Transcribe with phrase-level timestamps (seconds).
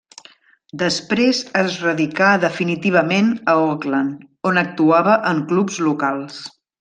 [0.83, 6.41] Després es radicà definitivament a Oakland, on actuava en clubs locals.